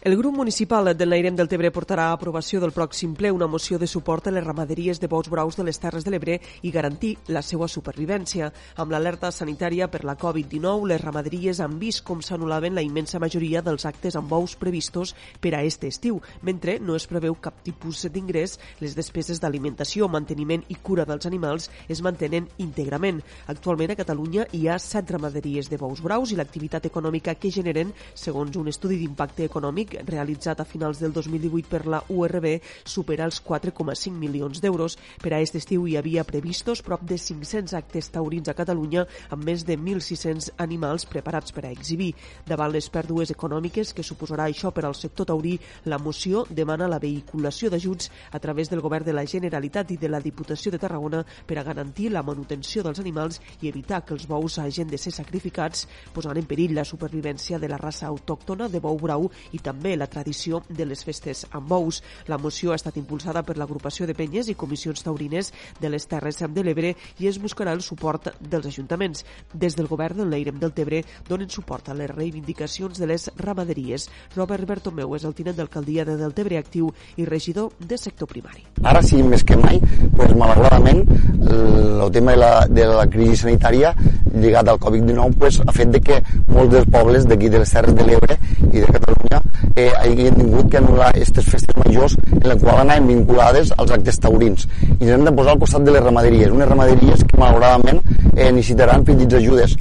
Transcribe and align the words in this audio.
El 0.00 0.16
grup 0.16 0.36
municipal 0.36 0.96
del 0.96 1.10
Nairem 1.10 1.34
del 1.34 1.48
Tebre 1.50 1.72
portarà 1.74 2.04
a 2.06 2.14
aprovació 2.14 2.60
del 2.62 2.70
pròxim 2.70 3.16
ple 3.18 3.32
una 3.34 3.48
moció 3.50 3.80
de 3.82 3.86
suport 3.90 4.28
a 4.28 4.30
les 4.30 4.44
ramaderies 4.44 5.00
de 5.02 5.08
bous 5.10 5.26
braus 5.28 5.56
de 5.58 5.64
les 5.66 5.80
Terres 5.82 6.04
de 6.06 6.12
l'Ebre 6.14 6.36
i 6.62 6.70
garantir 6.70 7.16
la 7.26 7.42
seva 7.42 7.66
supervivència. 7.66 8.52
Amb 8.78 8.94
l'alerta 8.94 9.32
sanitària 9.34 9.88
per 9.90 10.04
la 10.06 10.14
Covid-19, 10.16 10.86
les 10.86 11.02
ramaderies 11.02 11.58
han 11.58 11.80
vist 11.80 12.04
com 12.06 12.22
s'anul·laven 12.22 12.78
la 12.78 12.84
immensa 12.86 13.18
majoria 13.18 13.60
dels 13.60 13.88
actes 13.90 14.14
amb 14.14 14.30
bous 14.30 14.54
previstos 14.54 15.16
per 15.40 15.56
a 15.58 15.64
este 15.66 15.90
estiu, 15.90 16.22
mentre 16.42 16.78
no 16.78 16.94
es 16.94 17.08
preveu 17.10 17.34
cap 17.34 17.58
tipus 17.66 18.06
d'ingrés, 18.06 18.54
les 18.78 18.94
despeses 18.94 19.42
d'alimentació, 19.42 20.06
manteniment 20.06 20.62
i 20.68 20.78
cura 20.78 21.08
dels 21.10 21.26
animals 21.26 21.72
es 21.88 22.04
mantenen 22.06 22.46
íntegrament. 22.62 23.18
Actualment 23.48 23.90
a 23.90 23.98
Catalunya 23.98 24.46
hi 24.52 24.68
ha 24.68 24.78
set 24.78 25.10
ramaderies 25.10 25.66
de 25.68 25.76
bous 25.76 26.06
braus 26.06 26.30
i 26.30 26.38
l'activitat 26.38 26.86
econòmica 26.86 27.34
que 27.34 27.50
generen, 27.50 27.90
segons 28.14 28.62
un 28.62 28.70
estudi 28.70 29.02
d'impacte 29.02 29.50
econòmic 29.50 29.87
realitzat 30.06 30.60
a 30.60 30.66
finals 30.68 31.00
del 31.00 31.12
2018 31.12 31.68
per 31.68 31.86
la 31.86 32.02
URB 32.08 32.58
supera 32.84 33.26
els 33.28 33.40
4,5 33.44 34.12
milions 34.12 34.60
d'euros. 34.60 34.98
Per 35.22 35.32
a 35.32 35.38
aquest 35.38 35.58
estiu 35.60 35.86
hi 35.86 35.96
havia 35.96 36.26
previstos 36.28 36.82
prop 36.82 37.02
de 37.08 37.18
500 37.18 37.74
actes 37.78 38.10
taurins 38.14 38.48
a 38.48 38.56
Catalunya 38.58 39.06
amb 39.30 39.44
més 39.44 39.64
de 39.64 39.78
1.600 39.78 40.52
animals 40.58 41.06
preparats 41.06 41.54
per 41.54 41.66
a 41.66 41.72
exhibir. 41.72 42.12
Davant 42.46 42.72
les 42.72 42.90
pèrdues 42.90 43.32
econòmiques 43.34 43.94
que 43.94 44.06
suposarà 44.06 44.48
això 44.48 44.72
per 44.74 44.84
al 44.84 44.96
sector 44.98 45.28
taurí, 45.30 45.56
la 45.84 45.98
moció 45.98 46.44
demana 46.50 46.88
la 46.88 47.00
vehiculació 47.02 47.70
d'ajuts 47.70 48.10
a 48.32 48.38
través 48.38 48.68
del 48.70 48.82
Govern 48.84 49.06
de 49.06 49.14
la 49.14 49.26
Generalitat 49.26 49.92
i 49.94 49.96
de 49.96 50.08
la 50.10 50.20
Diputació 50.20 50.72
de 50.72 50.80
Tarragona 50.82 51.24
per 51.46 51.58
a 51.58 51.64
garantir 51.66 52.10
la 52.10 52.22
manutenció 52.22 52.82
dels 52.82 53.00
animals 53.00 53.40
i 53.62 53.68
evitar 53.70 54.02
que 54.04 54.14
els 54.16 54.26
bous 54.28 54.58
hagin 54.58 54.88
de 54.88 54.98
ser 54.98 55.12
sacrificats, 55.14 55.86
posant 56.12 56.36
en 56.36 56.46
perill 56.48 56.74
la 56.74 56.84
supervivència 56.84 57.58
de 57.58 57.68
la 57.70 57.78
raça 57.78 58.08
autòctona 58.08 58.68
de 58.68 58.80
bou 58.80 58.98
brau 58.98 59.28
i 59.52 59.58
també 59.58 59.77
també 59.78 59.94
la 59.96 60.08
tradició 60.10 60.58
de 60.68 60.84
les 60.84 61.04
festes 61.06 61.44
amb 61.54 61.68
bous. 61.70 62.02
La 62.26 62.38
moció 62.38 62.72
ha 62.72 62.78
estat 62.78 62.96
impulsada 62.98 63.44
per 63.46 63.56
l'agrupació 63.56 64.08
de 64.08 64.16
penyes 64.18 64.50
i 64.50 64.56
comissions 64.58 65.04
taurines 65.06 65.52
de 65.78 65.88
les 65.88 66.06
Terres 66.10 66.42
de 66.42 66.64
l'Ebre 66.64 66.94
i 67.22 67.28
es 67.28 67.38
buscarà 67.38 67.72
el 67.72 67.82
suport 67.82 68.32
dels 68.40 68.66
ajuntaments. 68.66 69.24
Des 69.54 69.76
del 69.78 69.86
govern 69.86 70.18
del 70.18 70.30
Leirem 70.34 70.58
del 70.58 70.74
Tebre 70.74 71.04
donen 71.28 71.48
suport 71.48 71.88
a 71.88 71.94
les 71.94 72.10
reivindicacions 72.10 72.98
de 72.98 73.06
les 73.06 73.28
ramaderies. 73.38 74.08
Robert 74.34 74.66
Bertomeu 74.66 75.14
és 75.14 75.24
el 75.24 75.36
tinent 75.38 75.56
d'alcaldia 75.56 76.04
de 76.04 76.16
Deltebre 76.18 76.58
actiu 76.58 76.90
i 77.16 77.24
regidor 77.28 77.70
de 77.78 77.98
sector 77.98 78.28
primari. 78.28 78.66
Ara 78.82 79.02
sí, 79.02 79.22
més 79.22 79.44
que 79.46 79.56
mai, 79.56 79.78
pues, 80.16 80.34
malauradament, 80.34 81.04
el 81.38 82.10
tema 82.12 82.34
de 82.34 82.42
la, 82.42 82.52
de 82.66 82.88
la 82.88 83.06
crisi 83.10 83.36
sanitària 83.44 83.94
lligat 84.34 84.68
al 84.68 84.78
Covid-19 84.82 85.38
pues, 85.38 85.60
ha 85.64 85.72
fet 85.72 85.92
de 85.94 86.00
que 86.00 86.20
molts 86.48 86.72
dels 86.74 86.90
pobles 86.92 87.26
d'aquí 87.28 87.48
de 87.48 87.62
les 87.62 87.72
Terres 87.76 87.94
de 87.94 88.06
l'Ebre 88.08 88.38
i 88.72 88.80
de 88.80 88.86
Catalunya 88.86 89.40
eh, 89.74 89.90
hagin 90.00 90.38
tingut 90.40 90.70
que 90.72 90.80
anul·lar 90.82 91.10
aquestes 91.12 91.48
festes 91.48 91.78
majors 91.84 92.16
en 92.32 92.46
la 92.50 92.56
qual 92.60 92.82
anaven 92.82 93.08
vinculades 93.12 93.72
als 93.76 93.94
actes 93.98 94.20
taurins 94.24 94.68
i 94.88 95.06
ens 95.06 95.14
hem 95.16 95.24
de 95.28 95.34
posar 95.40 95.54
al 95.54 95.62
costat 95.64 95.86
de 95.86 95.94
les 95.96 96.04
ramaderies 96.04 96.54
unes 96.54 96.68
ramaderies 96.68 97.24
que 97.24 97.40
malauradament 97.40 98.02
eh, 98.34 98.50
necessitaran 98.50 99.06
petits 99.08 99.40
ajudes 99.40 99.76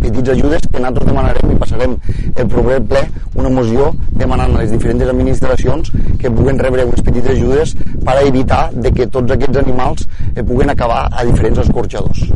petits 0.00 0.32
ajudes 0.34 0.62
que 0.66 0.80
nosaltres 0.80 1.08
demanarem 1.10 1.52
i 1.54 1.58
passarem 1.60 1.96
el 2.34 2.48
proper 2.54 2.78
ple 2.92 3.02
una 3.42 3.52
moció 3.56 3.90
demanant 4.22 4.56
a 4.56 4.62
les 4.62 4.72
diferents 4.74 5.12
administracions 5.14 5.92
que 6.22 6.32
puguen 6.38 6.62
rebre 6.66 6.88
unes 6.88 7.04
petites 7.04 7.36
ajudes 7.36 7.76
per 8.06 8.16
evitar 8.24 8.62
de 8.72 8.94
que 8.96 9.10
tots 9.18 9.36
aquests 9.36 9.62
animals 9.64 10.08
eh, 10.34 10.42
puguen 10.42 10.72
acabar 10.74 11.04
a 11.12 11.28
diferents 11.28 11.62
escorxadors. 11.66 12.26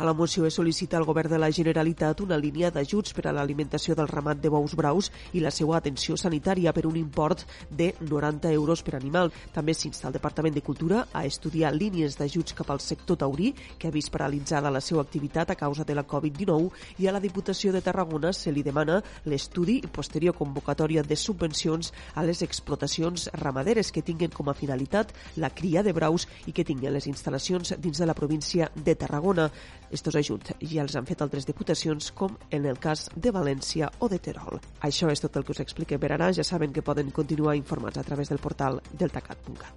A 0.00 0.04
la 0.06 0.14
moció 0.16 0.46
es 0.48 0.54
sol·licita 0.56 0.96
al 0.96 1.04
Govern 1.04 1.28
de 1.28 1.36
la 1.36 1.50
Generalitat 1.52 2.22
una 2.24 2.38
línia 2.40 2.70
d'ajuts 2.72 3.12
per 3.12 3.26
a 3.28 3.34
l'alimentació 3.36 3.92
del 3.92 4.06
ramat 4.08 4.38
de 4.40 4.48
bous 4.48 4.72
braus 4.72 5.10
i 5.36 5.42
la 5.44 5.50
seva 5.52 5.74
atenció 5.76 6.14
sanitària 6.16 6.72
per 6.72 6.86
un 6.88 6.94
import 6.96 7.42
de 7.68 7.90
90 8.00 8.48
euros 8.56 8.80
per 8.80 8.94
animal. 8.96 9.28
També 9.52 9.74
s'insta 9.76 10.06
al 10.08 10.14
Departament 10.16 10.56
de 10.56 10.62
Cultura 10.64 11.02
a 11.12 11.26
estudiar 11.28 11.74
línies 11.74 12.16
d'ajuts 12.16 12.56
cap 12.56 12.70
al 12.72 12.80
sector 12.80 13.18
taurí, 13.20 13.50
que 13.76 13.90
ha 13.90 13.92
vist 13.92 14.08
paralitzada 14.14 14.72
la 14.72 14.80
seva 14.80 15.02
activitat 15.04 15.52
a 15.52 15.58
causa 15.60 15.84
de 15.84 15.98
la 15.98 16.06
Covid-19, 16.08 16.70
i 16.96 17.06
a 17.06 17.12
la 17.12 17.20
Diputació 17.20 17.68
de 17.70 17.84
Tarragona 17.84 18.32
se 18.32 18.54
li 18.56 18.64
demana 18.64 19.02
l'estudi 19.26 19.82
i 19.84 19.92
posterior 20.00 20.32
convocatòria 20.40 21.04
de 21.04 21.20
subvencions 21.20 21.92
a 22.14 22.24
les 22.24 22.40
explotacions 22.40 23.28
ramaderes 23.34 23.92
que 23.92 24.00
tinguin 24.00 24.32
com 24.32 24.48
a 24.48 24.56
finalitat 24.56 25.12
la 25.36 25.52
cria 25.52 25.84
de 25.84 25.92
braus 25.92 26.24
i 26.46 26.56
que 26.56 26.64
tinguin 26.64 26.96
les 26.96 27.12
instal·lacions 27.12 27.76
dins 27.76 28.00
de 28.00 28.08
la 28.08 28.16
província 28.16 28.72
de 28.74 28.96
Tarragona. 28.96 29.50
Estos 29.90 30.14
ajuts 30.16 30.54
ja 30.60 30.82
els 30.84 30.96
han 30.96 31.06
fet 31.08 31.22
altres 31.24 31.46
diputacions, 31.48 32.12
com 32.14 32.36
en 32.50 32.66
el 32.70 32.78
cas 32.78 33.08
de 33.14 33.32
València 33.34 33.90
o 33.98 34.08
de 34.08 34.18
Terol. 34.22 34.60
Això 34.86 35.10
és 35.10 35.20
tot 35.20 35.36
el 35.36 35.44
que 35.44 35.52
us 35.56 35.62
expliquem 35.64 36.00
per 36.00 36.12
ara. 36.14 36.32
Ja 36.32 36.44
saben 36.46 36.72
que 36.72 36.82
poden 36.82 37.10
continuar 37.10 37.56
informats 37.58 37.98
a 37.98 38.04
través 38.06 38.28
del 38.30 38.38
portal 38.38 38.80
deltacat.cat. 38.92 39.76